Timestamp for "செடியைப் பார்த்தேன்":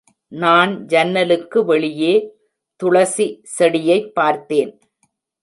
3.59-4.73